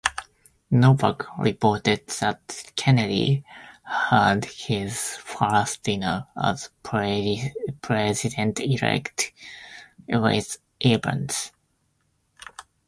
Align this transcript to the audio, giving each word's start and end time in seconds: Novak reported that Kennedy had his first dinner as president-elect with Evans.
Novak 0.71 1.27
reported 1.37 2.07
that 2.07 2.73
Kennedy 2.75 3.43
had 3.83 4.45
his 4.45 5.15
first 5.17 5.83
dinner 5.83 6.25
as 6.35 6.71
president-elect 7.83 9.31
with 10.07 10.57
Evans. 10.81 11.51